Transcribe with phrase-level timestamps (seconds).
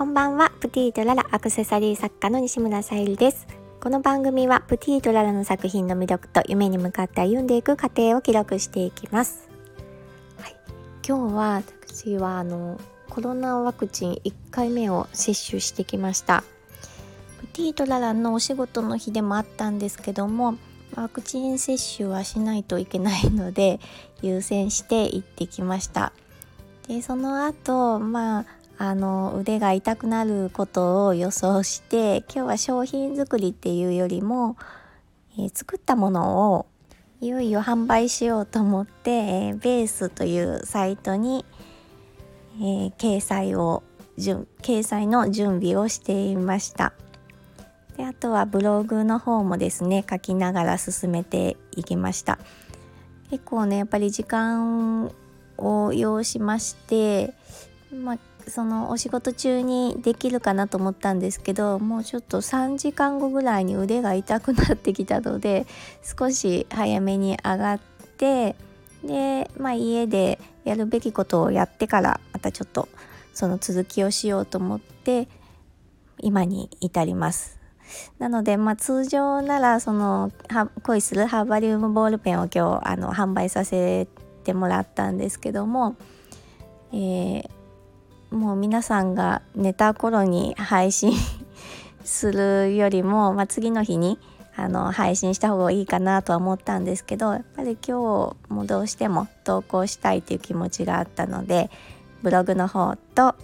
[0.00, 0.50] こんばんは。
[0.60, 3.46] プティートララアクセサリー作家の西村さゆりです。
[3.82, 9.50] この番組はプティートララの作品の魅力と夢に向かって歩んでいく過程を記録していきます、
[10.38, 10.56] はい、
[11.06, 12.80] 今日は私はあの
[13.10, 16.44] コロナワクチン1回目を接種してきました。
[17.40, 20.56] プティートララのお仕事の日でもあったんですけども
[20.94, 23.80] ワクチン接種はしないといけないので
[24.22, 26.14] 優先して行ってきました。
[26.88, 34.56] でその後まああの腕が痛くなることを予想して今日は商品作りっていうよりも、
[35.38, 36.66] えー、作ったものを
[37.20, 41.44] いよいよ販売しようと思って、えー、ベースというサイトに、
[42.56, 43.82] えー、掲載を
[44.16, 46.94] 掲載の準備をしていました。
[47.98, 52.38] であとはブログの方もですね書きながら進めていきました。
[53.28, 55.12] 結構ねやっぱり時間
[55.58, 57.34] を要しまして
[57.92, 58.18] まあ
[58.48, 65.66] そのお仕事中にできるかなと思ったんですけどもうちょっと3時間後ぐらいに腕が痛くなってきたので
[66.02, 67.80] 少し早めに上がっ
[68.16, 68.56] て
[69.04, 72.88] で、まあ、家でやるべきことをやってからまたちょっと
[73.32, 75.28] その続きをしようと思って
[76.18, 77.58] 今に至ります。
[78.18, 80.30] なので、まあ、通常ならその
[80.84, 84.06] 恋するハーバリウムボールペンを今日あの販売させ
[84.44, 85.96] てもらったんですけども、
[86.92, 87.59] えー
[88.30, 91.12] もう皆さんが寝た頃に配信
[92.04, 94.18] するよりも、まあ、次の日に
[94.56, 101.70] あの配信した方がいいかなとは思ったんですけどやっぱり今日もどうしても投稿したいという気持ちがあったので
[102.22, 103.34] ブログの方と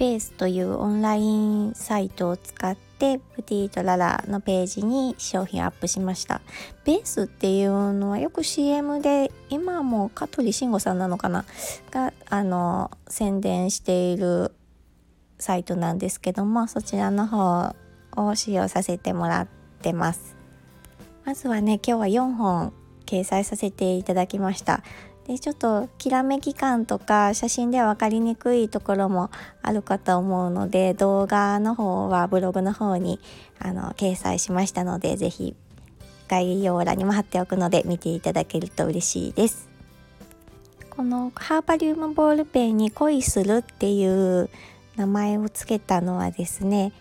[0.00, 6.40] ベースというオンラインサイトを使ってプティートララのページに商品アップしました。
[6.86, 11.44] ベースっていうのはよく CM で今も香取慎吾さんなのかな？
[11.90, 14.54] があの宣伝している
[15.38, 17.76] サイトなんですけどもそちらの方
[18.16, 19.48] を使用させてもらっ
[19.82, 20.34] てます。
[21.26, 22.72] まずはね今日は4本
[23.04, 24.82] 掲載させていただきました。
[25.30, 29.30] でちょっときらめき感とか写真では分かりにくいところも
[29.62, 33.20] あるかと思うので動画の方はブログの方に
[33.60, 35.54] あの掲載しましたので是非
[36.26, 39.68] 概要欄にも貼っておくので見ていただけると嬉しいです。
[40.90, 44.50] このハーバリウムボールペンに恋するっていう
[44.96, 46.92] 名前を付けたのはですね、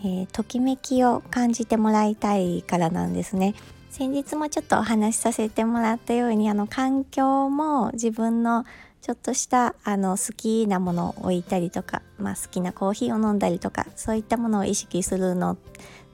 [0.00, 3.54] えー、ときめきを感じてもらいたいからなんですね。
[3.98, 8.66] 先日もちょっとお話しさせてもらったようにあの環境も自分の
[9.00, 15.56] ちょっとしたあの好きなものを置いたりとか、まあ、好きなコーヒーを飲んだりとかそういったものを意識するの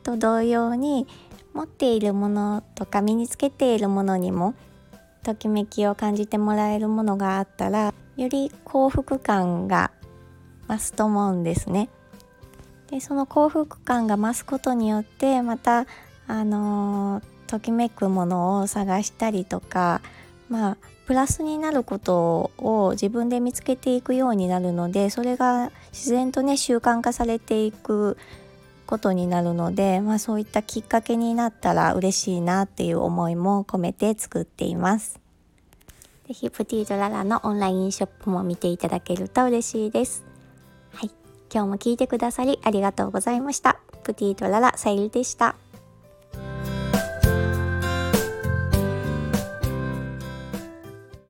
[0.04, 1.08] と同様に
[1.54, 4.54] 持っているものとか身につけているものにも
[5.24, 9.90] ときめきを感じてもらえるものがあったらより幸福感が
[10.68, 11.88] 増すと思うんですね。
[12.92, 15.86] でその幸福感が増すことによってまた
[16.28, 20.00] あのーときめくものを探したりとか
[20.48, 20.76] まあ
[21.06, 28.16] プラスになることを自分で見つけていくようになるのでそれが自然とね習慣化されていく
[28.86, 35.20] ことになるので、まあ、そういったきっかけになったら嬉しいなっていう思いも込めて作っています。
[36.28, 40.24] ぜひプティードララのオンラインショップも見ていただけると嬉しいです。
[40.94, 41.10] はい、
[41.52, 43.78] 今日も聞いてくださりありがとうございました。
[44.04, 45.56] プティードララさゆりでした。